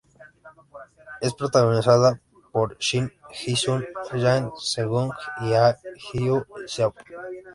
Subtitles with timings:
[1.21, 2.19] Es protagonizada
[2.51, 3.85] por Shin Hye-sun,
[4.15, 5.11] Yang Se-jong
[5.43, 5.75] y Ahn
[6.11, 6.95] Hyo-seop.